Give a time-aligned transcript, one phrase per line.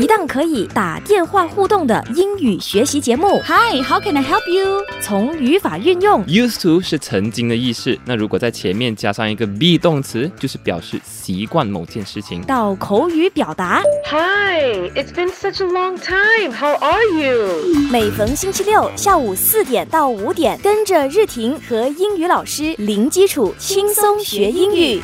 [0.00, 3.40] 一档可以打电话互动的英语学习节目。
[3.44, 4.82] Hi, how can I help you?
[5.00, 12.42] 从语法运用 Used to 是曾经的意思，那如果在前面加上一个 be 动词，就是表示习惯某件事情。
[12.42, 16.52] 到口语表达，Hi, it's been such a long time.
[16.52, 17.88] How are you?
[17.90, 25.00] 每逢星期六下午四点到五点，跟着日婷和英语老师零基础轻松学英语。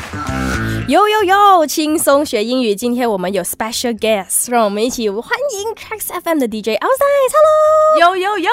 [0.91, 2.75] 有有有，轻松学英语。
[2.75, 7.31] 今天我们有 special guest，让我们一起欢迎 Tracks FM 的 DJ Outside。
[7.31, 8.51] Hello，有有有，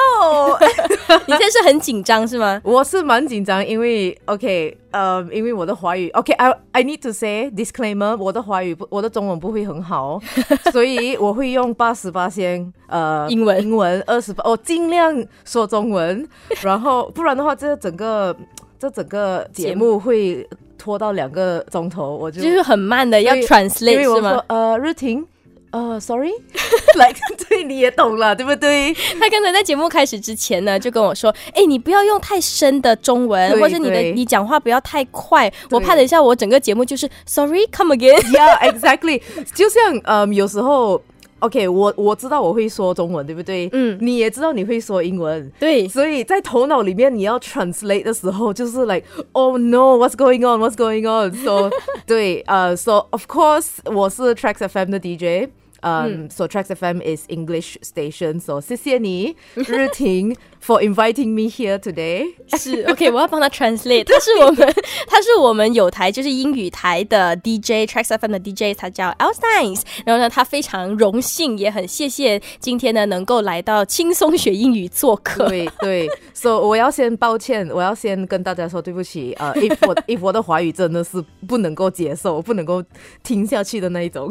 [1.25, 2.61] 你现在是很紧张是吗？
[2.63, 10.21] 我是蛮紧张，因为 OK，呃，因为我的华语 OK，I、I need to say disclaimer，我的华语不，我的中文不会很好，
[10.71, 16.29] 所以我会用八十八先呃英文英文二十八，我尽量说中文，
[16.61, 18.37] 然后不然的话，这整个
[18.77, 24.45] 这整个节目会拖到两个钟头，我就就是很慢的要 translate 是吗说？
[24.47, 25.25] 呃日婷。
[25.69, 26.31] 呃、s o r r y
[26.95, 27.13] 来，
[27.49, 28.93] 对，你也懂了，对不对？
[29.19, 38.17] 他刚才在节目开始之前呢，就跟我说：“哎，你不要用太深的中文，或者你的你讲话不要太快，我怕等一下我整个节目就是 Sorry，come again。
[38.31, 39.21] Yeah, exactly。
[39.53, 40.99] 就像嗯，有时候
[41.40, 43.68] OK，我我知道我会说中文，对不对？
[43.72, 45.50] 嗯你也知道你会说英文。
[45.58, 51.68] 对，所以在头脑里面你要 translate 的时候，就是 like oh no what's going on what's going on so
[52.06, 55.48] 对呃、so of course 我是 Tracks FM 的 DJ。
[55.84, 58.38] 嗯、so Tracks FM is English station.
[58.38, 60.32] So 谢谢你，日婷
[60.67, 62.25] for inviting me here today.
[62.57, 64.03] 是 OK，我要帮他 translate。
[64.03, 64.73] 他是我们，
[65.07, 69.81] 他是我们有台就是英语台的 DJ，Tracks FM 的 DJ，他叫 Alstines。
[70.05, 75.47] 然后呢，他非常荣幸，也很谢谢今天呢能够来到轻松学英语做客。
[75.47, 82.83] 对对，so 我要先抱歉，我要先跟大家说对不起啊、呃 if 我 if 我的华语真的是不能够接受，不能够
[83.23, 84.29] 听下去的那一种。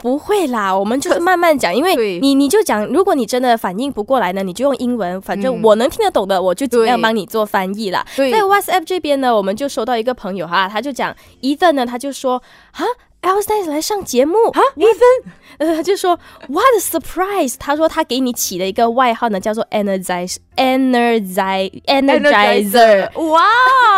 [0.00, 8.04] 不会啦，我们就是慢慢讲，因为你你就讲，如果你真的反应不过来呢，你就用英文，反正我能听得懂的，我就尽量帮你做翻译啦。
[8.16, 12.42] 对在 WhatsApp 这边呢，我们就收到一个朋友哈，他就讲 Ethan 呢，他就说
[12.72, 12.84] 啊。
[13.22, 15.24] Alstine 来上节目啊，Ethan，
[15.58, 16.16] 呃，他就说
[16.48, 17.56] What a surprise！
[17.58, 23.10] 他说他给你起了一个外号呢，叫做 Energize Energize Energizer。
[23.30, 23.42] 哇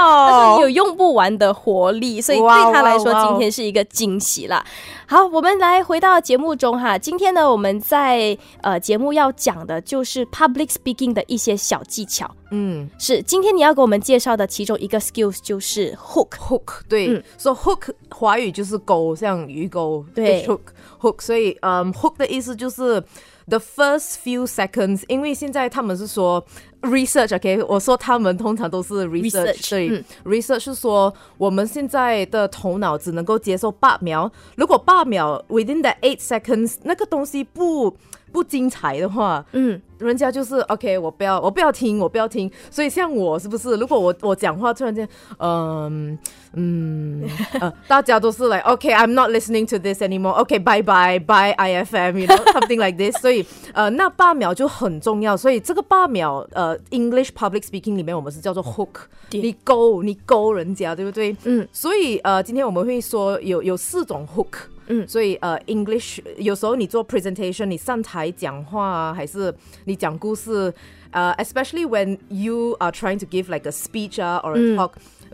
[0.05, 4.65] 哦有用不完的活力，所以对他来说，今天是一个惊喜啦。
[5.07, 6.99] 好，我们来回到节目中哈。
[6.99, 12.31] 今天呢，我们在呃节目要讲的就是 public speaking 的一些小技巧。
[12.51, 16.31] 嗯是今天你要给我们介绍的其中一个 skills 就是 hook。
[16.39, 20.61] ，hook，对，嗯说、hook 华语就是钩，像鱼钩，对 hook
[21.01, 23.03] hook，所以嗯，hook 的意思就是
[23.49, 26.45] the first few seconds，因为现在他们是说
[26.83, 37.97] research，OK，、我说他们通常都是 research，, Research，对、嗯 research 是说我们现在的头脑只能够接受八秒，如果八秒 within the eight seconds 那个东西不
[38.31, 42.51] 不精彩的话，嗯，人家就是 OK，我不要，我不要听，我不要听。
[42.71, 43.77] 所以像我是不是？
[43.77, 46.19] 如果我我讲话突然间，嗯
[46.53, 47.29] 嗯
[47.61, 50.33] 呃，大家都是来 OK，I'm、not listening to this anymore。
[50.33, 53.21] OK，bye bye bye IFM，you know something like this。
[53.21, 55.37] 所以呃，那八秒就很重要。
[55.37, 61.37] 所以这个八秒呃，English public speaking 里面我们是叫做 hook，你勾你勾人家，对不对？
[61.45, 61.67] 嗯。
[61.73, 64.69] 所以呃，今天我们会说有有四种 hook。
[64.89, 69.55] 嗯所以呃，English 有时候你做 presentation，你上台讲话啊，还是
[69.85, 70.73] 你讲故事，
[71.11, 74.93] 呃，especially when you are trying to give like a speech 啊，or a talk、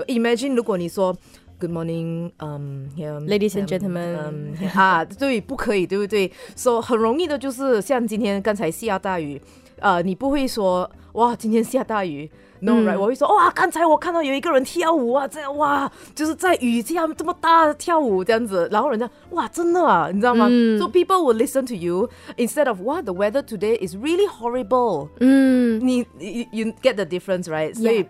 [0.09, 1.17] imagine 如果你说
[1.61, 4.19] Good morning，嗯、um, Ladies and gentlemen
[4.61, 6.31] 嗯、啊，对，不可以，对不对？
[6.57, 9.41] 所、so, 很容易的就是像今天刚才下大雨，
[9.81, 12.31] 呃，你不会说哇，今天下大雨。
[12.61, 23.77] No, 嗯 right？、我会说哇，刚才我看到有一个人跳舞啊，这样哇，就是在雨下这么大跳舞这样子，然后人家哇，真的啊，你知道吗、嗯 s o people will listen to you instead of what the weather today
[23.87, 25.09] is really horrible.
[25.21, 27.75] 嗯，你 you, you get the difference, right?
[27.75, 28.07] 所以。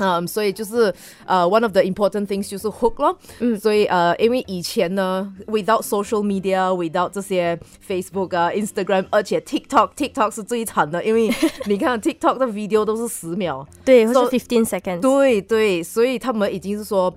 [0.00, 0.92] 嗯，所以就是
[1.26, 3.16] 呃、o n e of the important things 就是 hook 咯。
[3.38, 11.30] 嗯，所以呃，因为以前呢，without social media，without 这些 Facebook 啊、Instagram，而且 TikTok，TikTok 是最惨的，因为
[11.66, 13.66] 你看 TikTok 的 video 都是十秒。
[13.84, 15.00] 对，或是 fifteen seconds。
[15.00, 17.14] 对对，所以他们已经是说，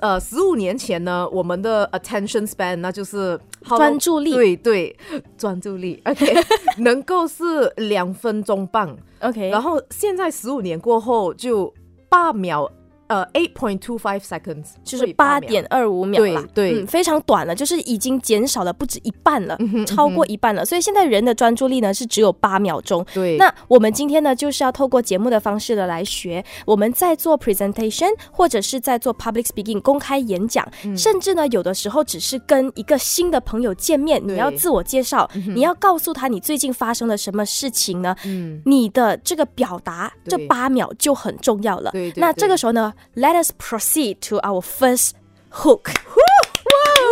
[0.00, 4.96] 呃，十五年前呢，我们的 attention span 那就是 how 专注力对对，
[5.38, 6.34] 专注力，OK，
[6.78, 8.96] 能够是两分钟半。
[9.20, 11.72] OK，然后现在十五年过后就
[12.14, 12.70] 八秒
[13.08, 16.82] 呃 eight point two five seconds，就是八点二五秒啦，对对。
[16.82, 20.64] 嗯，非常短了，就是已经减少了不止一半了，超过一半了。
[20.64, 23.04] 所以现在人的专注力呢是只有八秒钟。
[23.12, 30.96] 对，那我们今天呢，就是要透过节目的方式的来学，我们在做 presentation 或者是在做 public speaking 公开演讲，嗯。
[30.96, 38.16] 甚至呢有的时候只是跟一个新的朋友见面，你要自我介绍，你要告诉他你最近发生了什么事情呢？
[38.24, 41.90] 嗯，你的这个表达这对八秒就很重要了。
[41.90, 45.11] 对对那这个时候呢 ，Let us proceed to our first
[45.51, 45.91] hook。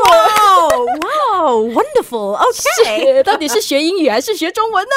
[0.10, 4.92] 哇哇， wonderful，OK，到底是学英语还是学中文呢？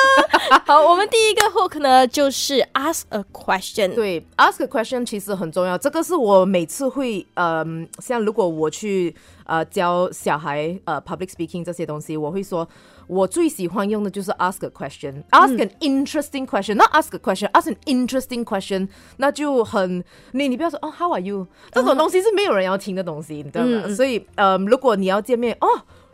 [0.67, 3.95] 好，我们第一个 hook 呢就是 ask a question。
[3.95, 9.15] 对，ask a question 其实很重要，这个是我每次会，嗯、像如果我去
[9.47, 12.69] 呃教小孩呃 public speaking 这些东西，我会说，
[13.07, 21.21] 我最喜欢用的就是 ask a question，ask an interesting question，not ask a question，ask an interesting question，那就很你你不要说哦 how are
[21.21, 23.89] you 这种东西是没有人要听的东西，你知道吗？
[23.95, 25.67] 所以呃，如果你要见面哦，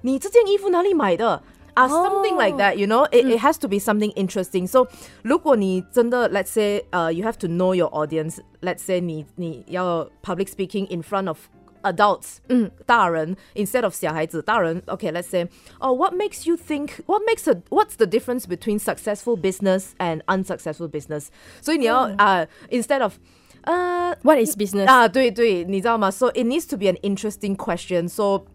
[0.02, 1.42] 你这件衣服哪里买的？
[1.74, 3.60] 啊、s o m e t h i n g like that, you know, it, it has
[3.60, 4.66] to be something interesting.
[4.66, 4.86] So，
[5.22, 8.38] 如果你真的，let's say，呃、y o u have to know your audience.
[8.62, 11.36] Let's say 你你要 public speaking in front of
[11.82, 15.46] adults，嗯，大人 instead of 小孩子，大人，OK，let's、say，
[15.78, 16.88] 哦、w h a t makes you think?
[17.06, 21.28] What makes a What's the difference between successful business and unsuccessful business？
[21.60, 23.14] 所以你要啊、instead of
[23.62, 24.86] 呃 What is business？
[24.86, 26.10] 啊，对对，你知道吗？
[26.10, 28.08] So it needs to be an interesting question.
[28.08, 28.46] So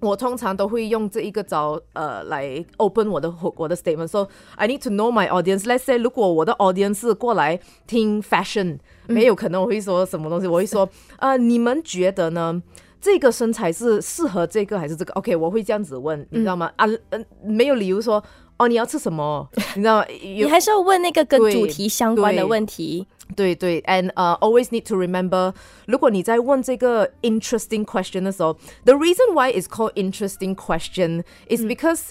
[0.00, 5.64] 我通常都会用这一个招呃来 open 我的 hook 我的 statement。So I need to know my audience.
[5.64, 10.88] Let's say 如果我的 audience 是过来听 fashion，、没有可能我会说什么东西，我会说
[11.18, 12.62] 呃你们觉得呢？
[13.03, 16.71] 这个身材是适合这个还是这个？OK，我会这样子问，你知道吗？
[16.77, 18.23] 啊，嗯、没有理由说
[18.55, 19.45] 哦你要吃什么，
[19.75, 20.05] 你知道吗？
[20.21, 23.05] 你还是要问那个跟主题相关的问题。
[23.35, 25.53] 对对，and 呃、always need to remember，
[25.85, 28.55] 如果你在问这个 interesting question 的时候
[28.85, 32.09] ，the reason why it's called interesting question is because、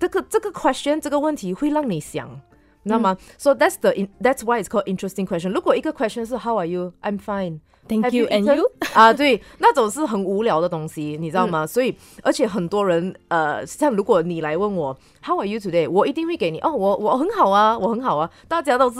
[0.00, 2.40] 这个这个 question 这个问题会让你想。
[2.83, 5.49] 你知道吗、s o that's the in, that's why it's called interesting question.
[5.51, 6.93] 如果一个 question 是 How are you?
[7.01, 7.61] I'm fine.
[7.87, 8.55] Thank Have you and eaten？
[8.55, 11.67] you 啊，对，那种是很无聊的东西，你知道吗？
[11.67, 15.89] 所以，而且很多人，呃，像如果你来问我 How are you today？
[15.89, 18.29] 我一定会给你哦，我我很好啊，我很好啊。
[18.47, 18.99] 大家都是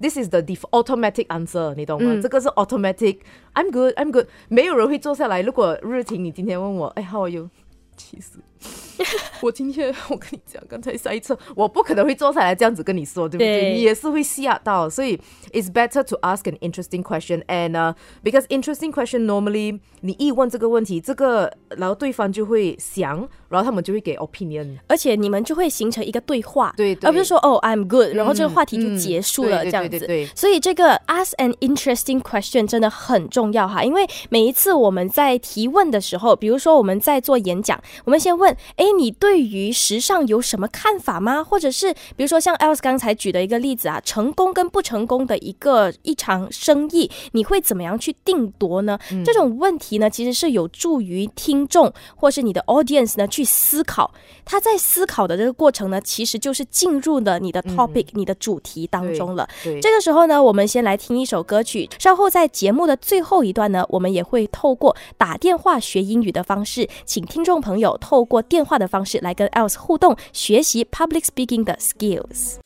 [0.00, 2.20] This is the def automatic answer，你懂吗？
[2.22, 4.26] 这个是 automatic。I'm good, I'm good。
[4.48, 5.42] 没有人会坐下来。
[5.42, 7.50] 如果日婷你今天问我，哎，How are you？
[7.96, 8.38] 其实
[9.41, 13.61] 我今天我跟你讲，刚才塞车，我不可能会坐下来这样子跟你说，对不对？
[13.61, 15.17] 对你也是会吓到，所以
[15.53, 24.77] it's better to ask an interesting question and uh, because interesting question normally 你一问这个问题，这个然后对方就会想，然后他们就会给 opinion。
[24.87, 29.99] 而且你们就会形成一个对话，对对而不是说哦 I'm good，、然后这个话题就结束了、这样子。
[29.99, 41.43] 对所以这个 ask an interesting question 真的很重要哈，因为每一次我们在提问的时候，比如说我们在做演讲，我们先问，哎，你对于时尚有什么看法吗？
[41.43, 48.97] 或者是比如说像 Else 刚才举的一个例子啊，成功跟不成功的一个一场生意，你会怎么样去定夺呢？
[49.11, 54.11] 嗯这种问题呢，其实是有助于听众或是你的 audience 呢去思考。
[54.45, 59.47] 他在思考的这个过程呢，其实就是进入了你的 topic、你的主题当中了。
[59.81, 61.87] 这个时候呢，我们先来听一首歌曲。
[61.99, 72.57] 稍后在节目的最后一段呢，我们也会透过打电话学英语的方式，请听众朋友透过电话的方式来跟 Else 互动，学习 public speaking 的 skills。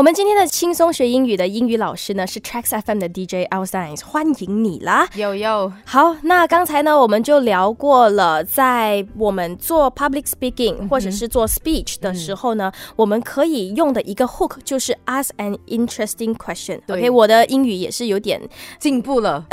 [0.00, 5.06] 我们今天的轻松学英语的英语老师呢是 Tracks FM 的 DJ Science，欢迎你啦！
[5.14, 16.80] 有有好，那刚才呢，我们就聊过了，在我们做 public speaking 或者是做 speech 的时候呢，我们可以用的一个 hook 就是 ask an interesting question。
[16.88, 18.40] OK，我的英语也是有点
[18.78, 19.44] 进步了。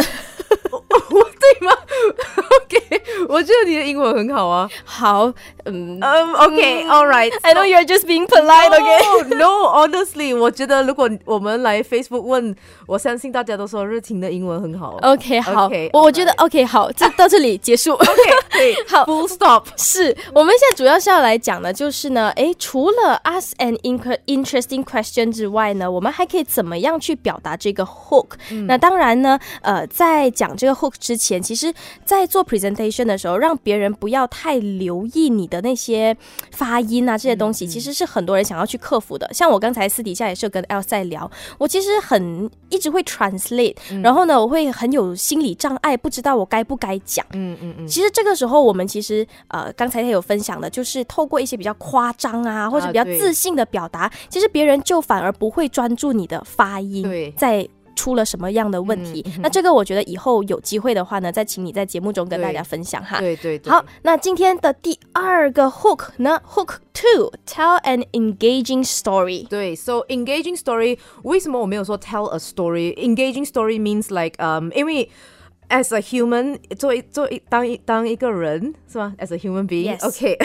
[0.71, 0.81] 我
[1.59, 1.73] 对吗
[2.37, 4.69] ？OK，我觉得你的英文很好啊。
[4.83, 5.31] 好，
[5.65, 5.99] 嗯。
[5.99, 7.31] 嗯，OK，All right。
[7.41, 9.35] I know you're just being polite, okay?
[9.35, 14.97] No, honestly，我觉得如果我们来 Facebook 问，我相信大家都说日婷的英文很好。
[15.01, 17.93] OK，好我我觉得 OK，好，这到这里结束。
[17.93, 19.65] OK，对，好，Full stop。
[19.77, 28.27] 是我们现在主要是要来讲的，就是呢，诶，除了 ask an in- interesting question 之外呢，我们还可以怎么样去表达这个 hook？、
[28.67, 31.73] 那嗯当然呢，呃，在讲这个 hook 之前，其实
[32.05, 36.15] 在做 presentation 的时候，让别人不要太留意你的的那些
[36.51, 39.27] 发音啊这些东西，其实是很多人想要去克服的。
[39.33, 47.25] 像我刚才私底下也是有跟 L 在聊，我其实很一直会 translate，、然后呢，我会很有心理障碍，不知道我该不该讲。
[47.33, 57.67] 嗯嗯嗯，其实这个时候，我们其实呃，刚才他有分享的，就是透过一些比较夸张啊，或者比较自信的表达，其实别人就反而不会专注你的发音，对在。
[58.07, 59.21] 出了什么样的问题？
[59.41, 63.19] 那这个我觉得以后有机会的话呢，再请你在节目中跟大家分享哈。
[63.19, 69.45] 对对对，好，那今天的第二个 hook 呢？Hook two，tell an engaging story。
[69.49, 75.09] 对，so engaging story 为什么我没有说 tell a story？engaging story means like um，、因为
[75.69, 80.37] as a human 做一做一当一当一个人是吗？as a human being，OK，、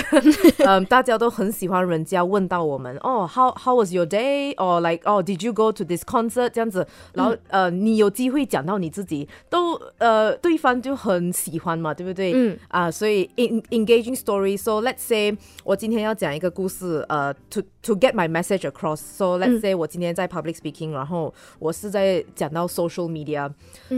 [0.66, 6.50] 嗯，大家都很喜欢人家问到我们哦，how how was your day？or like oh did you go to this concert？
[6.50, 12.32] 这样子，然后、呃你有机会讲到你自己，都呃对方就很喜欢嘛，对不对？
[12.34, 14.58] 嗯啊，所以 in engaging story。
[14.58, 23.51] So let's say 我今天要讲一个故事，呃，to to get my message across。So let's say 我今天在 public speaking，然后我是在讲到 social media，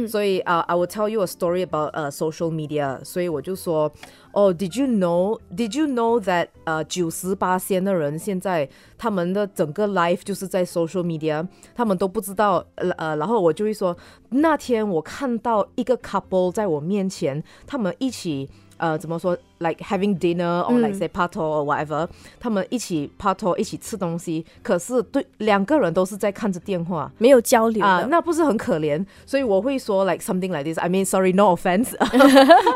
[0.08, 3.04] 所以啊、i will tell you a story about 呃、social media。
[3.04, 3.92] 所以我就说，
[4.32, 13.96] 哦、d i d you know？Did you know that 呃九十八仙的人现在他们的整个 life 就是在 social media，他们都不知道，呃呃，然后我就会说，
[14.30, 18.50] 那天我看到一个 couple 在我面前，他们一起。
[18.78, 19.38] 呃，怎么说？
[19.60, 22.08] Like having dinner or like say party or whatever，、
[22.40, 29.06] 他们一起 party 一起吃东西，可是对两个人都是在看着电话没有交流的，啊，那不是很可怜？
[29.26, 31.94] 所以我会说 like something like this。I mean sorry no offense，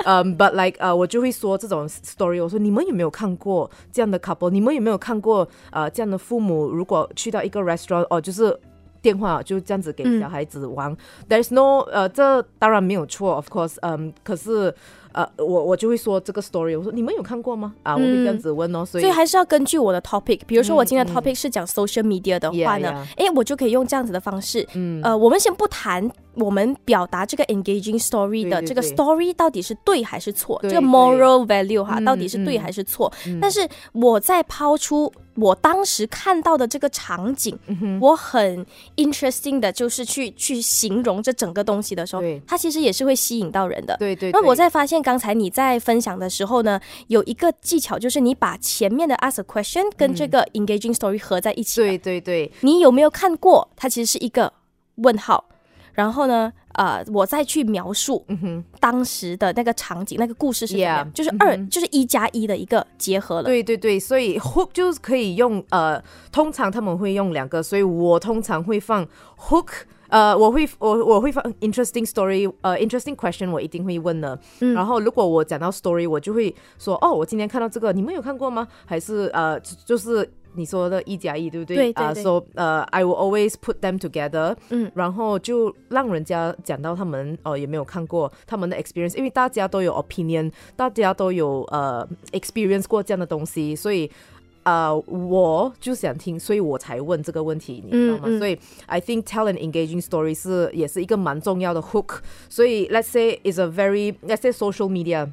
[0.03, 2.43] 嗯、 b u t like 呃，我就会说这种 story。
[2.43, 4.49] 我说你们有没有看过这样的 couple？
[4.49, 6.67] 你们有没有看过呃这样的父母？
[6.67, 8.59] 如果去到一个 restaurant 哦，就是。
[9.01, 10.89] 电话就这样子给小孩子玩、
[11.27, 14.73] t h e r e s no 呃，这当然没有错，of course，嗯，可是
[15.18, 17.74] 呃，我我就会说这个 story，我说你们有看过吗？
[17.82, 33.12] 啊，我会这样子问哦，所以所以还是要根据我的 topic，比如说我今天的 topic 是讲 social media 的话呢诶，我就可以用这样子的方式，嗯，呃，我们先不谈我们表达这个 engaging story 的这个 story 到底是对还是错，这个 moral value 哈，嗯到底是对嗯还是错？
[33.40, 38.64] 但是我在抛出我当时看到的这个场景，嗯我很
[38.96, 43.96] interesting 的，就是去去形容这整个东西的时候，它其实也是会吸引到人的。
[43.98, 53.68] 对对，那我在发现刚才你在分享的时候呢，有一个技巧，就是你把前面的 ask a question 跟这个 engaging story 合在一起。，嗯对对对，你有没有看过？
[53.76, 54.52] 它其实是一个
[54.96, 55.44] 问号，
[55.98, 58.64] 然后呢，呃，我再去描述嗯哼。
[58.78, 63.42] 当时的那个场景、那个故事是怎么样就是二，嗯就是一加一的一个结合了。
[63.42, 66.00] 对对对，所以 hook 就是可以用呃，
[66.30, 69.04] 通常他们会用两个，所以我通常会放
[69.36, 69.70] hook。
[70.10, 74.38] 呃，我会我我会放 interesting story，呃，interesting question 我一定会问的。
[74.60, 78.66] 嗯然后如果我讲到 story，我就会说，哦，我今天看到这个，你们有看过吗？
[78.86, 80.26] 还是呃，就就是
[80.57, 81.91] 你说的一加一，对不对？
[81.93, 84.55] 啊、对对对 s o 呃，I will always put them together。
[84.69, 94.09] 嗯，然后就让人家讲到他们哦有没有看过他们的 experience，因为大家都有 opinion，大家都有呃 experience 过这样的东西，所以。
[94.65, 98.21] 呃，我就想听，所以我才问这个问题，你知道吗？
[98.27, 102.19] 嗯嗯所以 I think tell an engaging story 是也是一个蛮重要的 hook。
[102.47, 105.29] 所以 let's say is a very let's say social media，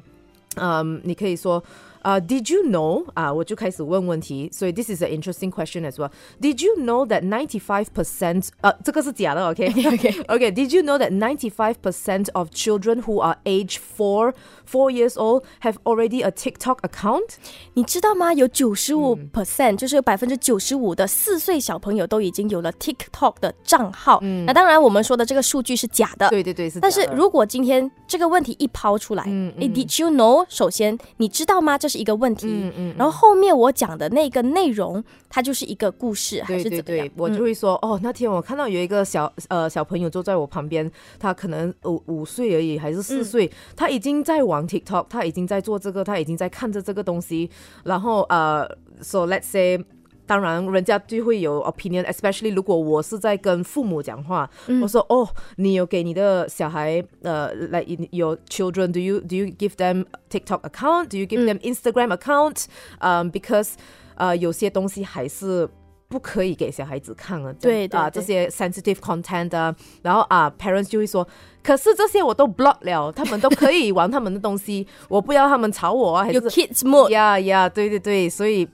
[0.57, 1.63] 嗯，你可以说。
[2.05, 6.09] 呃、d i d you know 啊，我就开始问问题，所以 this is an interesting question as well.
[6.41, 10.51] Did you know that ninety five percent 呃，这个是假的，OK OK OK.
[10.51, 14.33] Did you know that ninety five percent of children who are age four
[14.65, 17.35] four years old have already a TikTok account？
[17.75, 18.33] 你知道吗？
[18.33, 24.17] 有九十五嗯 percent，就是有百分之九十五的四岁小朋友都已经有了 TikTok 的账号。
[24.23, 26.27] 嗯那当然，我们说的这个数据是假的。
[26.29, 26.81] 对对对，是假的。
[26.81, 30.43] 但是如果今天这个问题一抛出来，嗯诶 d i d you know？
[30.49, 31.77] 首先，你知道吗？
[31.77, 32.46] 这是 一个问题。
[32.48, 47.50] 嗯嗯，然后后面我讲的那个内容，它就是一个故事，还是怎么样对？，我就会说、哦，那天我看到有一个小呃小朋友坐在我旁边，他可能五五岁而已，还是四岁，他已经在玩 TikTok，他已经在做这个，他已经在看着这个东西，
[47.84, 48.68] 然后呃
[49.00, 49.82] ，so let's say。
[50.26, 54.48] 当然，人家就会有 opinion，especially 如果我是在跟父母讲话，
[54.82, 62.64] 我说哦，你有给你的小孩呃，like your children，do you do you give them TikTok account？Do you give them Instagram account？
[62.98, 63.80] 嗯、b e c a u s e
[64.16, 65.68] 呃，有些东西还是
[66.08, 71.26] 不可以给小孩子看了，对啊，对对对这些 sensitive content 啊，然后啊，parents 就会说，
[71.62, 78.66] 可是这些我都 block 了，他们都可以玩他们的东西，我不要他们吵我啊，还是有 kids mode，呀呀，对对对，所以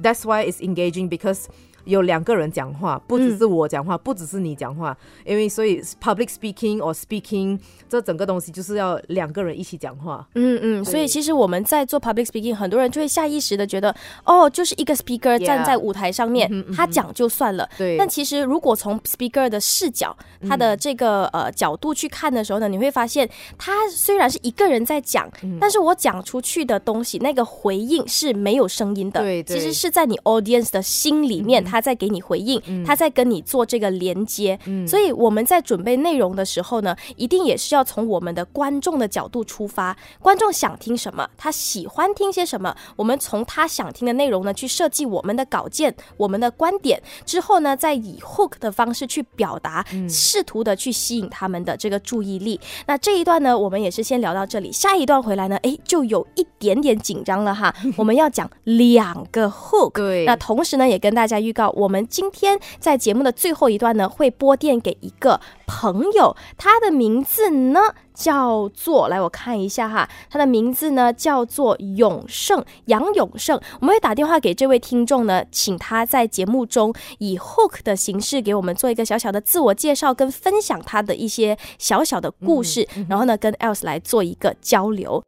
[0.00, 1.48] that's why it's engaging because
[1.84, 7.58] 有两个人讲话，不只是我讲话，不只是你讲话，因为所以 public speaking or speaking
[7.88, 10.26] 这整个东西就是要两个人一起讲话。
[10.34, 16.76] 嗯嗯，所以其实我们在做 public speaking，很多人就会下意识的觉得，哦，就是一个 speaker 站在舞台上面嗯哼嗯哼。
[16.76, 17.68] 他讲就算了。
[17.76, 20.16] 对，但其实，如果从 speaker 的视角，
[20.48, 25.58] 他的这个呃角度去看的时候呢，你会发现，他虽然是一个人在讲，嗯。
[25.60, 29.20] 但是我讲出去的东西，那个回应是没有声音的。
[29.20, 29.58] 对对。
[29.58, 34.58] 其实是在你 audience 的心里面，他在给你回应，他在跟你做这个连接。
[34.86, 52.60] 所以我们在准备内容的时候呢，一定也是要从我们的观众的角度出发，观众想听什么，他喜欢听些什么，我们从他想听的内容呢去设计我们的稿件、我们的观点，之后呢，再以 hook 的方式去表达，试图的去吸引他们的这个注意力。
[52.86, 59.92] 那这一段呢，我们也是先聊到这里，下一段回来呢，哎，就有一点点紧张了哈， 我们要讲两个 hook。
[59.92, 67.80] 对那同时呢，也跟大家预告，我们今天在节目的最后一段呢，会拨电给一个朋友，他的名字呢
[68.14, 73.60] 叫做，来我看一下哈，他的名字呢叫做永胜，杨永胜。
[73.80, 85.22] 我们会打电话给这位听众呢，请他在节目中以 hook 的形式给我们做一个小小的自我介绍，跟分享他的一些小小的故事，然后呢，跟 else 来做一个交流。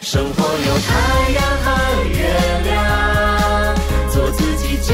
[0.00, 1.70] 生活有太阳和
[2.08, 3.03] 月亮，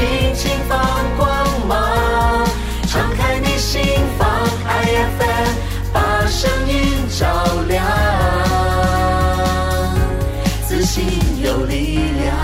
[0.01, 0.79] 尽情放
[1.15, 1.29] 光
[1.67, 2.43] 芒。
[2.87, 3.79] 敞开你心
[4.17, 4.27] 房
[4.65, 5.53] ，IFM
[5.93, 7.27] 把声音照
[7.67, 7.85] 亮，
[10.67, 11.05] 自信
[11.43, 12.35] 有力量。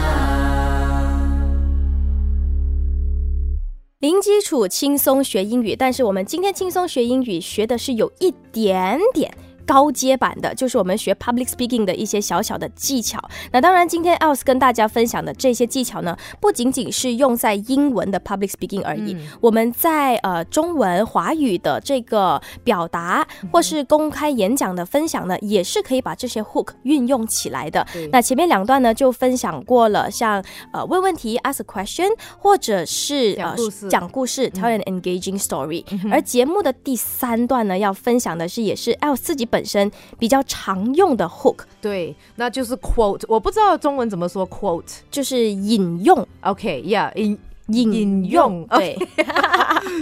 [3.97, 9.35] 零基础轻松学英语，但是我们今天轻松学英语学的是有一点点。
[9.67, 13.21] 高阶版的，就是我们学 public speaking 的一些小小的技巧。
[13.51, 27.85] 那当然，今天 else 跟大家分享的这些技巧呢，不仅仅是用在英文的 public speaking 而已，我们在呃中文华语的这个表达或是公开演讲的分享呢，也是可以把这些 hook 运用起来的。
[28.11, 32.09] 那前面两段呢，就分享过了，像呃问问题 ask a question，
[32.39, 35.83] 或者是讲故事讲故事 tell an engaging story。
[36.09, 44.99] 而节目的第三段呢，要分享的是也是 else 自己本身比较常用的 hook，对，那就是 quote，我不知道中文怎么说 quote。
[45.11, 46.27] 就是引用。
[46.41, 48.97] OK，yeah，、引引引用对，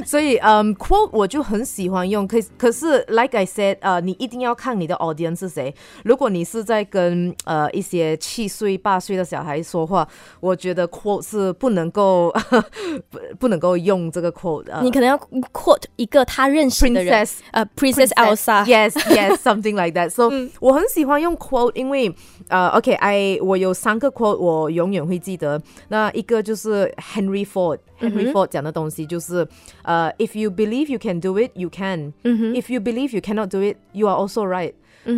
[0.06, 5.74] 所以，嗯，quote 我就很喜欢用，可可是，like I said，呃，你一定要看你的 audience 是谁。
[6.04, 10.08] 如果你是在跟呃一些七岁、八岁的小孩说话，
[10.40, 12.32] 我觉得 quote 是不能够
[13.10, 14.72] 不不能够用这个 quote。
[14.72, 15.18] 呃你可能要
[15.52, 18.66] quote 一个他认识的人 Princess 呃，Princess Elsa。
[18.66, 20.10] Yes, yes, something like that.
[20.10, 22.14] So、我很喜欢用 quote，因为
[22.50, 25.62] 呃，OK，I、我有三个 quote，我永远会记得。
[25.90, 27.80] 那一个就是 Henry Ford。
[28.02, 29.48] Henry Ford 讲的东西就是，
[29.84, 32.12] 呃、i f you believe you can do it, you can.
[32.24, 34.74] If you believe you cannot do it, you are also right.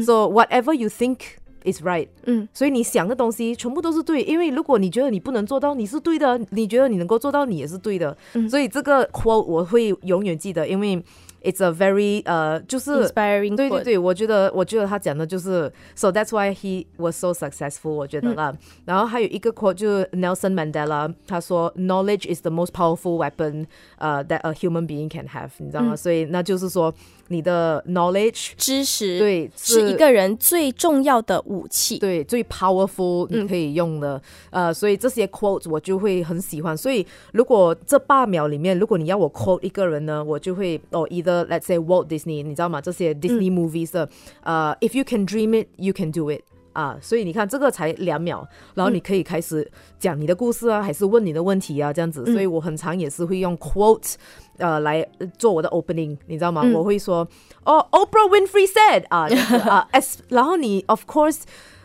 [0.05, 1.17] So whatever you think
[1.63, 2.09] is right.
[2.25, 8.15] 嗯，所以你想的东西全部都是对，因为如果你觉得你不能做到，你是对的；你觉得你能够做到，你也是对的。
[8.49, 11.01] 所以这个 quote 我会永远记得，因为
[11.46, 12.90] it's a very 呃，就是。
[13.02, 18.56] Inspiring，对对 quote 对，我觉得，我觉得他讲的就是，so that's why he was so successful，我觉得啦。
[18.84, 23.66] 然后还有一个 quote 就是 Nelson Mandela，他说，knowledge is the most powerful weapon，
[23.98, 25.96] 呃、that a human being can have，你知道吗？
[25.96, 26.94] 所以那就是说，
[27.29, 31.97] 你的 knowledge 知识对是一个人最重要的武器。
[31.99, 36.75] 对最 powerful 你可以用的，呃，所以这些 quote 我就会很喜欢。
[36.75, 42.81] 所以如果这八秒里面，如果你要我 quote 一个人呢，我就会哦，either let's say Walt Disney，你知道吗？
[42.81, 44.09] 这些 Disney movies 的，
[44.43, 46.41] 呃，if you can dream it, you can do it。
[46.77, 52.23] 啊，所以你看这个才两秒，然后你可以开始讲你的故事啊，还是问你的问题啊，这样子。
[52.31, 54.13] 所以我很常也是会用 quote，
[54.57, 56.61] 呃，来呃做我的 opening，你知道吗？
[56.73, 57.27] 我会说
[57.63, 59.27] 哦，Oprah Winfrey said 啊
[59.67, 61.39] 啊，as，然后你 of course。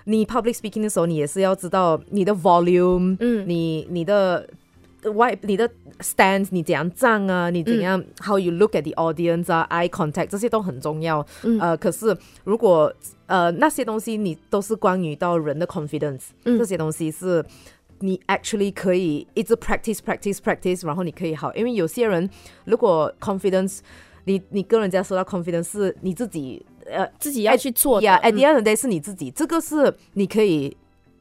[0.05, 4.44] 你 public speaking 的时候，你也是要知道你的 volume，嗯，你你的
[5.11, 5.69] 外你的
[6.01, 11.27] stand，你怎样站啊，你怎样、how you look at the audience 啊，eye contact 这些都很重要。
[11.61, 12.93] 呃，可是如果
[13.27, 17.45] 呃那些东西你都是关于到人的 confidence，、这些东西是。
[18.05, 22.29] 你 actually 可以一直 practice practice practice，然后你可以好，因为有些人
[22.65, 23.79] 如果 confidence，
[24.25, 28.05] 你你跟人家说到 confidence 是你自己呃自己要去做的。
[28.05, 30.77] 呀、at 嗯 the end of the day 是你自己，这个是你可以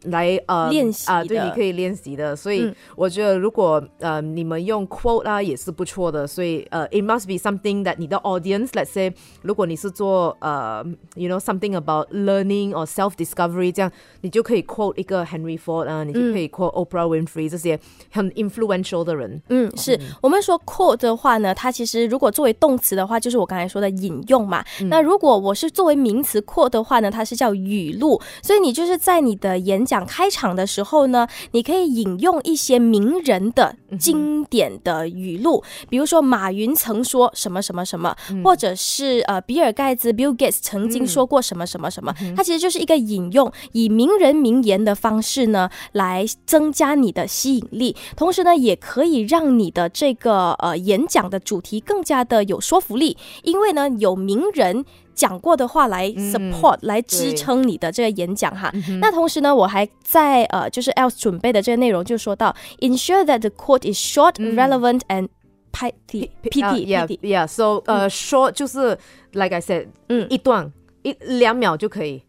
[0.06, 2.36] 来呃练习啊，对，你可以练习的。
[2.36, 6.26] 所以嗯我觉得，如果呃你们用 quote 啊也是不错的。
[6.26, 10.84] 所以呃，it must be something that 你的 audience，let's say，如果你是做呃
[11.16, 17.06] ，you know something about learning or self discovery 这样，你就可以 quote 一个 Henry Ford 啊，你就可以 quote Oprah
[17.08, 17.80] Winfrey 这些
[18.12, 19.42] 很 influential 的人。
[19.50, 24.64] 嗯，是我们说 quote 的话呢，它其实如果作为动词的话，就是我刚才说的引用嘛。
[24.90, 28.20] 那如果我是作为名词 quote 的话呢，它是叫语录。
[28.42, 54.86] 所以你就是在你的演讲开场的时候呢，你可以引用一些名人的经典的语录，比如说马云曾说什么什么什么，或者是呃比尔盖茨 Bill Gates 曾经说过什么什么什么，它其实就是一个引用，以名人名言的方式呢来增加你的吸引力，同时呢也可以让你的这个呃演讲的主题更加的有说服力，因为呢有名人。
[55.22, 58.74] 讲过的话来 support、来支撑你的这个演讲哈。
[59.00, 65.28] 那同时呢，我还在呃，就是 else 准备的这个内容就说到，ensure that the quote is short, relevant and
[65.72, 66.28] pithy.
[66.28, 68.98] 啊 pithy, yeah yeah so 呃、short 就是
[69.34, 72.24] like I said 嗯一段一两秒就可以。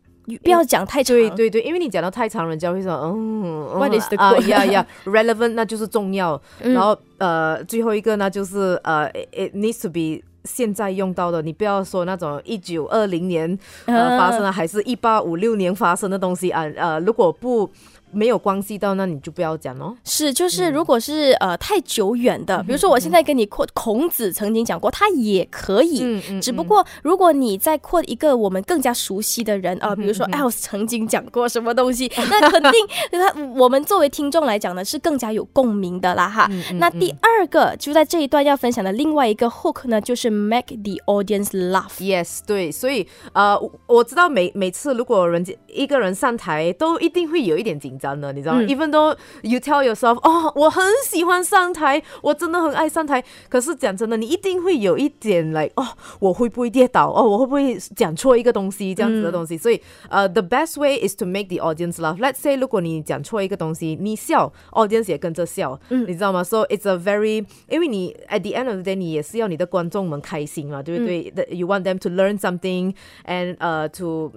[0.44, 1.16] 不要讲太长。
[1.16, 4.46] 对对对，因为你讲到太长，人家会说，嗯嗯 What is the 啊 quote？
[4.46, 17.70] 呀呀，relevant 那就是重要，嗯然后呃，最后一个呢就是呃 it needs to be 现在用到的，你不要说那种一九二零年呃啊发生的，还是一八五六年发生的东西啊，呃，如果不
[18.12, 19.96] 没有关系到，那你就不要讲哦。
[20.04, 26.00] 是，就是如果是、呃太久远的，比如说我现在跟你 quote 孔子曾经讲过，他也可以。
[26.02, 32.72] 嗯嗯只不过，如果你再 quote 一个我们更加熟悉的人，呃，比如说 else 曾经讲过什么东西， 那肯定
[33.12, 36.50] 他我们作为听众来讲呢，是更加有共鸣的啦哈。
[36.74, 41.98] 那第二个就在这一段要分享的另外一个 hook 呢，就是 make the audience laugh。
[41.98, 55.85] Yes，对，所以呃，我我知道每每次如果人家一个人上台，都一定会有一点紧张的，你知道吗、嗯 e v e n though you tell yourself，哦，我很喜欢上台，我真的很爱上台，可是讲真的，你一定会有一点 like，哦，
[56.19, 57.11] 我会不会跌倒？
[57.11, 58.95] 哦，我会不会讲错一个东西？
[58.95, 59.57] 这样子的东西。
[59.57, 66.43] 所以呃，the best way is to make the audience laugh。Let's say，如果你讲错一个东西，你笑，audience 也跟着笑，你知道吗？
[66.43, 72.39] So it's a very，因为你 at the end of the day，你也是要你的观众们开心嘛，对不对、t h You want them to learn
[72.39, 72.93] something
[73.25, 74.31] and 呃、to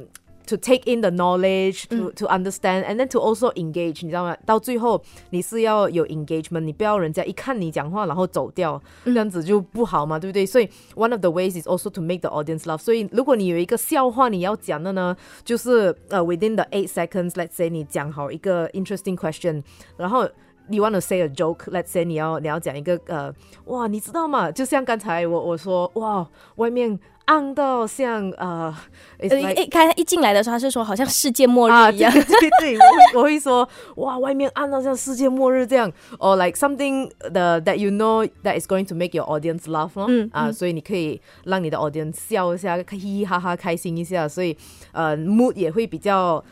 [0.46, 4.36] to take in the knowledge, to、to understand, and then to also engage，你知道吗？
[4.44, 10.44] 到最后你是要有 engagement，你不要人家一看你讲话然后走掉，这样子就不好嘛，对不对？
[10.44, 12.78] 所以 one of the ways is also to make the audience laugh。
[12.78, 19.62] 所以如果你有一个笑话你要讲的呢，就是呃、within the eight seconds，let's say 你讲好一个 interesting question，
[19.96, 20.28] 然后。
[20.72, 21.64] You want to say a joke?
[21.64, 24.52] Let's say 你要你要讲一个呃，哇，你知道吗？
[24.52, 26.24] 就像刚才我我说，哇，
[26.56, 28.73] 外面 暗到像呃
[29.19, 32.11] 呃，like 一开一进来的时候，他是说好像世界末日一样。
[32.11, 41.77] 对对对，我会我会说，哇，外面暗到像世界末日这样，or like something the that you know that is going to make your audience laugh 咯，嗯啊，所以你可以让你的
[41.77, 44.55] audience 笑一下，嘻嘻哈哈，开心一下，所以
[44.91, 46.43] 呃，mood 也会比较。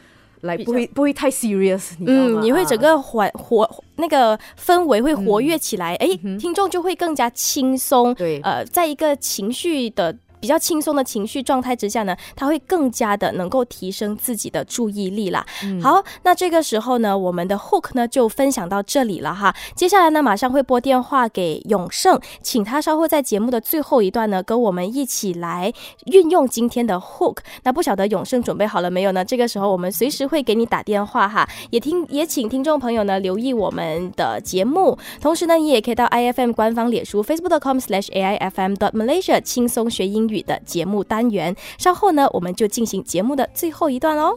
[0.43, 2.41] 来比不会不会太 serious，你知道吗？
[2.41, 6.07] 嗯，你会整啊个活活那个氛围会活跃起来，哎、
[6.37, 8.13] 听众就会更加轻松。
[8.13, 10.13] 对呃，在一个情绪的。
[10.43, 15.45] 比较轻松的情绪状态之下呢，他会更加的能够提升自己的注意力啦。
[15.81, 19.55] 好，那这个时候呢，我们的 hook 呢就分享到这里了哈。
[19.73, 25.71] 接下来呢，马上会拨电话给永胜，请他稍后在节目的最后一段呢，跟我们一起来
[26.07, 27.37] 运用今天的 hook。
[27.63, 29.23] 那不晓得永胜准备好了没有呢？
[29.23, 41.55] 这个时候我们随时会给你打电话哈，也听也请听众朋友呢留意我们的节目，同时呢，你也可以到 i f m 官方脸书 facebook.com/aifm.malaysia 轻松学英语的节目单元。
[41.77, 44.35] 稍后呢，我们就进行节目的最后一段哦。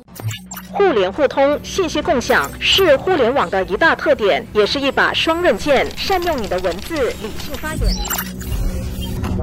[0.73, 5.87] 互联互通、信息共享是互联网的一大特点，也是一把双刃剑。
[5.97, 7.87] 善用你的文字，理性发言。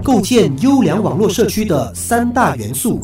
[0.04, 3.02] 构建优良网络社区的三大元素。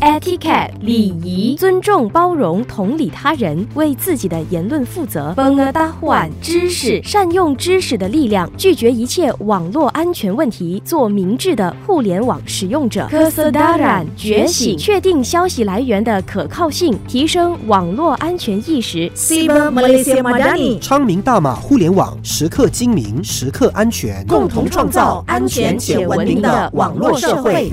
[0.00, 5.34] Etiquette 礼仪，尊重、包容、同理他人，为自己的言论负责。
[5.36, 13.06] pengetahuan 知识，善用知识的力量，拒绝一切网络安全问题，做明智的互联网使用者。
[13.10, 19.10] k e s a d a r a n 觉醒，确定消息来源的可靠性，提升网络安全意识。
[19.14, 27.70] Siber Malaysia Madani 昌明大马互联网时刻精明，时刻安全，共同创造安全且文明的网络社会。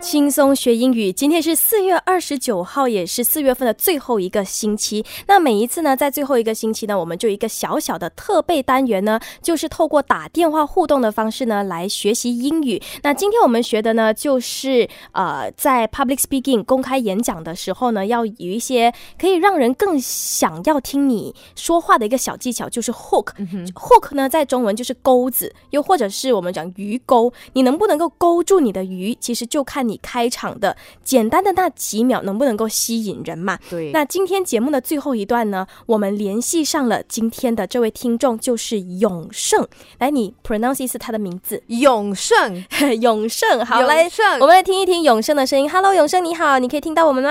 [0.00, 5.04] 轻松学英语，今天是四月二十九号，也是四月份的最后一个星期。
[5.26, 12.80] 那每一次呢，在最后一个星期呢，我们就一个小小的特备单元呢，就是透过打电话互动的方式呢，来学习英语。
[13.02, 23.34] 那今天我们学的呢，就是呃，在 public speaking 公开演讲的时候呢，要有一些可以让人更想要听你说话的一个小技巧，就是 hook。
[23.74, 33.58] hook 呢，在中文就是钩子，又或者是我们讲鱼钩，你能不能够勾住你的鱼，其实就看你开场的简单的那几秒能不能够吸引人嘛。
[33.68, 39.66] 对，那今天节目的最后一段呢，我们联系上了今天的这位听众，就是永胜。
[39.98, 42.64] 来，你 pronounce 一次他的名字，永胜，
[43.02, 43.66] 永胜。
[43.66, 45.68] 好，永来，胜我们来听一听永胜的声音。
[45.68, 47.30] Hello，永胜，你好，你可以听到我们吗？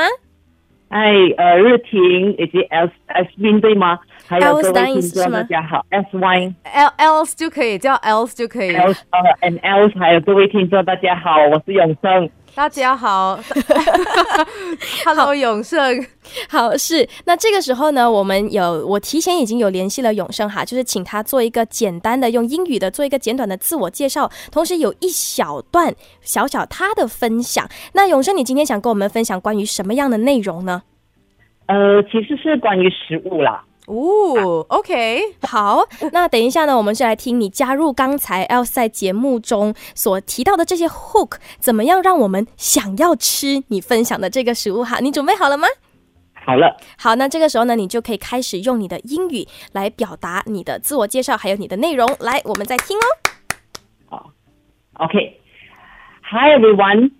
[0.89, 3.99] 哎，呃，日婷以及 S S Win 对吗？
[4.25, 8.75] 还有各位听是众，吗大家好，S Y L else 就可以叫 else 就可以。
[8.75, 12.27] L 呃 and L 还有各位听众，大家好，我是永胜。
[12.59, 13.39] 大家好，
[15.05, 16.05] Hello 永盛，
[16.49, 27.65] 好，是那这个时候呢，我们有我提前已经有联系了永盛哈，就是请他做一个简单的用英语的做一个简短的自我介绍，同时有一小段小小他的分享。
[27.93, 30.83] 那永盛，你今天想跟我们分享关于什么样的内容呢？
[31.67, 33.63] 呃，其实是关于食物啦。
[33.89, 44.99] 哦，OK，好，那等一下呢，我们是来听你加入刚才 L 赛节目中所提到的这些 hook，怎么样让我们想要吃你分享的这个食物哈？
[44.99, 45.67] 你准备好了吗？
[46.45, 52.07] 好了，好，那这个时候呢，你就可以开始用你的英语来表达你的自我介绍，还有你的内容。
[52.19, 52.95] 来，我们再听
[54.09, 54.31] 哦。
[54.99, 55.33] Okay.
[56.31, 57.11] Hi everyone.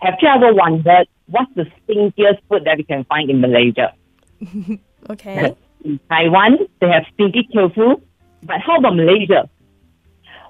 [0.00, 3.94] Have you ever wondered what's the stinkiest food that we can find in Malaysia?
[5.08, 8.00] OK，In Taiwan, they have stinky tofu.
[8.42, 9.48] But how about Malaysia?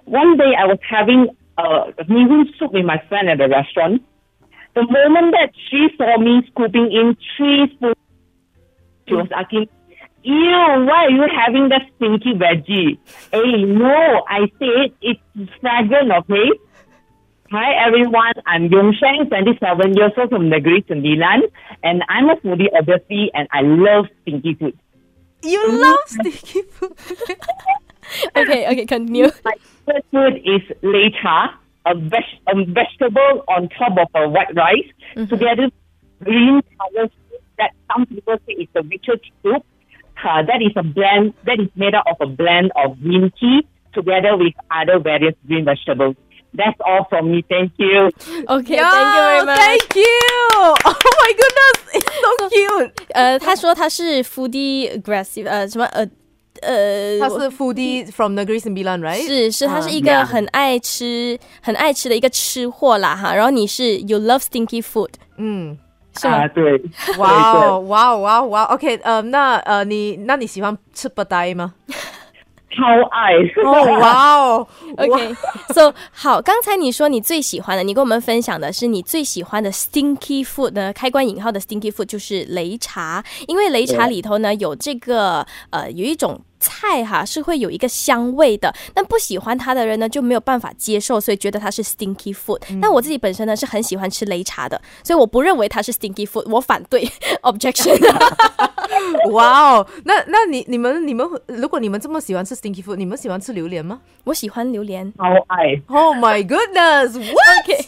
[0.05, 4.03] One day I was having uh, mee hoon soup with my friend at a restaurant.
[4.75, 7.97] The moment that she saw me scooping in three spoons,
[9.09, 9.69] she was asking,
[10.23, 12.99] Ew, why are you having that stinky veggie?
[13.33, 15.21] Hey, no, I said it's
[15.61, 16.51] fragrant, okay?
[17.51, 21.49] Hi everyone, I'm Yong Sheng, 27 years old from Negeri Sembilan,
[21.83, 24.79] and I'm a foodie obviously, and I love stinky food.
[25.43, 26.93] You love sticky food.
[28.37, 29.53] OK，OK，continue、My
[29.87, 31.51] favorite food is lecha,
[31.87, 35.73] a, veg- a vegetable on top of a white rice, together with
[36.25, 39.65] green color soup that some people say is the richest soup.
[40.25, 43.61] Uh, that is a blend that is made up of a blend of green tea
[43.93, 46.17] together with other various green vegetables.
[46.56, 47.44] That's all from me.
[47.50, 48.12] Thank you.
[48.48, 49.58] OK，Thank、 Yo, you very much。
[49.58, 50.06] Thank you.
[50.60, 52.92] Oh my goodness, it's so cute.
[53.16, 56.08] 呃，他说他是 foodie aggressive，呃，什么呃
[56.62, 59.26] 呃，他是 foodie from Negeri Sembilan, right?
[59.26, 63.34] 是是，他是一啊个 Yeah 很爱吃、很爱吃的一个吃货啦哈。
[63.34, 65.76] 然后你是 you love stinky food，嗯，
[66.22, 66.44] 是吗？
[66.44, 66.80] 啊，对，
[67.18, 71.74] 哇哦，哇哦，哇哦，哇哦，OK，呃，那呃，你那你喜欢吃不呆吗？
[72.71, 73.33] 超爱。
[73.65, 80.93] 哦， 哇哦 OK，so 好，刚才你说你最喜欢的，你跟我们分享的是你最喜欢的 stinky food 呢？
[80.93, 86.41] 开关引号的 stinky food 就是擂茶，因为擂茶里头呢有这个呃有一种。
[86.61, 92.61] 菜哈是会有一个香味的，但不喜欢它的人呢就没有办法接受，所以觉得它是 stinky food。
[92.81, 97.11] 但我自己本身呢是很喜欢吃擂茶的，所以我不认为它是 stinky food，我反对
[97.43, 97.99] objection。
[99.31, 105.81] 哇哦，那那你你们你们如果你们这么喜欢吃 stinky food，你们喜欢吃榴莲吗我喜欢榴莲超爱。
[105.87, 107.85] ？Oh my goodness，what？，OK，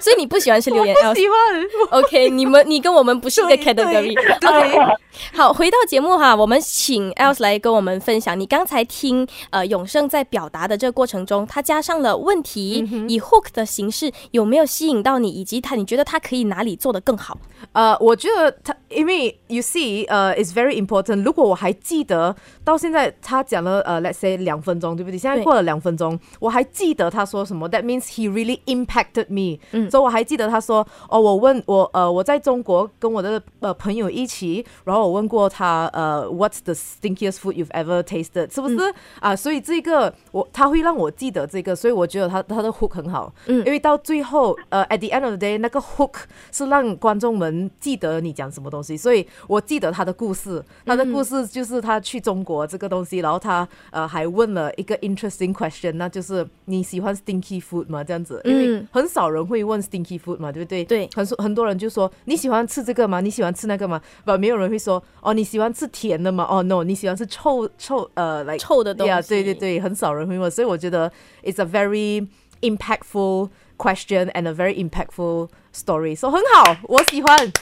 [0.00, 2.00] 所以你不喜欢吃榴莲不喜欢。
[2.02, 4.14] ？OK，你们你跟我们不是一个对 category。
[4.40, 4.98] 对，
[5.34, 8.38] 好，回到节目哈，我们请 Else 来跟我们分享。
[8.38, 17.36] 你刚才听呃永胜在表达的这个过程中，他加上了问题，以 hook 的形式有没有吸引到你，以及他你觉得他可以哪里做得更好？
[17.72, 21.22] 呃，我觉得他，因为 you see，呃，is very important。
[21.22, 22.34] 如果我还记得
[22.64, 25.18] 到现在，他讲了呃，let's say 两分钟，对不对？
[25.18, 29.60] 现在过了两分钟，我还记得他说什么，that means he really impacted me。
[29.72, 38.54] 嗯所以我还记得他说，哦，我问我呃，我在中国跟我的呃朋友一起，然后我问过他呃，what's the stinkiest food you've ever tasted？
[38.54, 38.78] 是不是
[39.20, 43.58] 啊、所以这个我他会让我记得这个，所以我觉得他他的 hook 很好，嗯。
[43.66, 46.14] 因为到最后呃，at the end of the day，那个 hook
[46.52, 58.02] 是让观众们记得你讲什么东西，所以我记得他的故事，他的故事就是他去中国这个东西，然后他呃还问了一个 interesting question，那就是你喜欢 stinky food 吗？
[58.04, 58.88] 这样子，因为嗯。
[58.92, 60.84] 很少人会问 stinky food 嘛，对不对？
[60.84, 63.20] 对很多很多人就说你喜欢吃这个吗？
[63.20, 64.00] 你喜欢吃那个吗？
[64.24, 66.46] 不，没有人会说哦你喜欢吃甜的吗？
[66.50, 71.10] 哦 no，你喜欢吃臭臭呃来臭的东西呀对对对，很少人会问，所以我觉得
[71.42, 72.26] it's a very
[72.60, 76.14] impactful question and a very impactful story.
[76.16, 77.52] So 很好，我喜欢。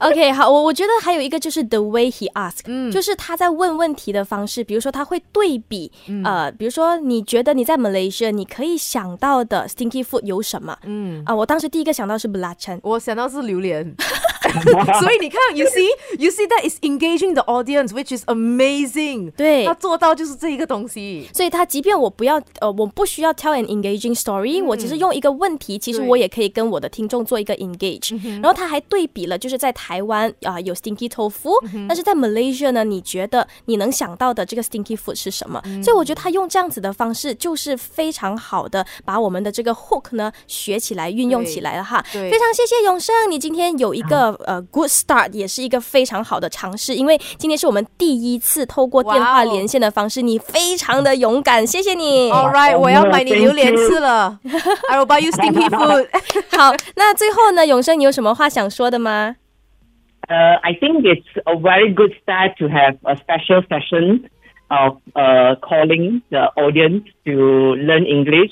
[0.00, 2.90] ok 好我我觉得还有一个就是 the way he asked 嗯。
[2.90, 5.90] 就是他在问问题的方式比如说他会对比
[6.24, 11.22] 呃比如说你觉得你在 malaysia 你可以想到的 stinky food 有什么嗯。
[11.26, 13.94] 啊我当时第一个想到是 blatch 我想到是榴莲。
[15.00, 19.64] 所以你看 you see you see that is engaging the audience which is amazing 对。
[19.64, 21.28] 他做到就是这一个东西。
[21.32, 31.52] 所以他即便我不要呃我不需要 tell an engaging story 我其实用一个问题其实我也可以跟我的听众做一个 engage 然后他还对比了，就是在台湾啊、有 stinky tofu，、
[31.88, 35.62] 但是在 Malaysia 呢，你觉得你能想到的这个 stinky food 是什么？
[35.82, 42.04] 所以我觉得他用这样子的方式，就是非常好的把我们的这个 hook 呢学起来、运用起来了哈。
[42.12, 52.30] 非常谢谢永生，你今天有一个呃 good start，也是一个非常好的尝试，因为今天是我们第一次透过电话连线的方式，你非常的勇敢，谢谢你。
[52.30, 54.38] All right，我要买你榴莲吃了。
[54.88, 56.08] I will buy you stinky food
[56.56, 59.35] 好，那最后呢，永生，你有什么话想说的吗？
[60.27, 64.29] Uh, I think it's a very good start to have a special session
[64.67, 68.51] of uh, calling the audience to learn English,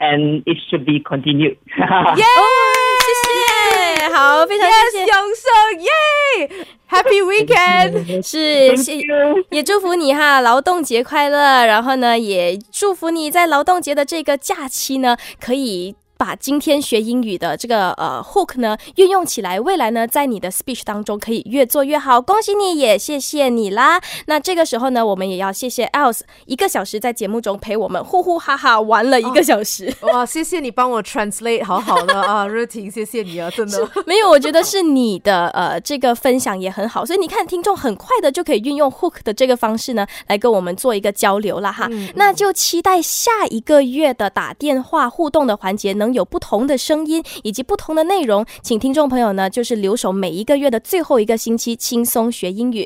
[0.00, 1.56] and it should be continued.
[2.16, 2.24] 耶！
[3.04, 3.12] 谢
[4.00, 5.06] 谢，好，非常 Yes，谢谢。
[5.06, 5.48] 永生
[5.80, 6.66] 耶！
[6.90, 8.26] Happy weekend！
[8.26, 9.44] 是， Thank 谢 you.
[9.50, 11.64] 也祝福你哈，劳动节快乐。
[11.64, 15.94] 然后呢，也祝福你在劳动节的这个假期呢，可以。
[16.17, 22.19] 把今天学英语的这个呃 hook 呢运用起来，未来呢在你的 speech 当中可以越做越好。
[22.19, 24.01] 恭喜你，也谢谢你啦。
[24.25, 29.93] 那这个时候呢，我们也要谢谢 Else 一个小时在节目中陪我们呼呼哈哈玩了一个小时。
[30.01, 33.89] 哇，谢谢你帮我 translate 好好的啊，热婷，谢谢你啊，真的。
[34.05, 41.87] 没有，我觉得是你的呃这个分享也很好，所以你看听众很快的就可以运用 hook 的这个方式呢，来跟我们做一个交流了哈。
[42.15, 52.85] 那就期待下一个月的打电话互动的环节有不同的声音以及不同的内容，请听众朋友呢就是留守每一个月的最后一个星期轻松学英语。